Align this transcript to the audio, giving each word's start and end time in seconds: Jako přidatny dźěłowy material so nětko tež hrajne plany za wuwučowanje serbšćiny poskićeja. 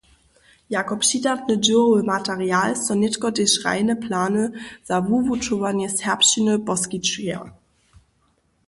Jako 0.69 0.95
přidatny 0.97 1.55
dźěłowy 1.63 2.03
material 2.11 2.71
so 2.85 2.93
nětko 3.01 3.27
tež 3.35 3.51
hrajne 3.61 3.93
plany 4.05 4.43
za 4.87 4.97
wuwučowanje 5.07 5.87
serbšćiny 5.99 6.53
poskićeja. 6.67 7.39